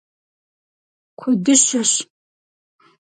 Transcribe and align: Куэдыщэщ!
Куэдыщэщ! 1.19 1.91